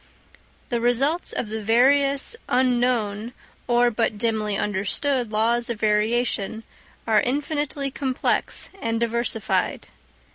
The 0.69 0.81
results 0.81 1.31
of 1.31 1.49
the 1.49 1.61
various, 1.61 2.35
unknown, 2.49 3.33
or 3.67 3.91
but 3.91 4.17
dimly 4.17 4.57
understood 4.57 5.31
laws 5.31 5.69
of 5.69 5.79
variation 5.79 6.63
are 7.05 7.21
infinitely 7.21 7.91
complex 7.91 8.71
and 8.81 8.99
diversified. 8.99 9.89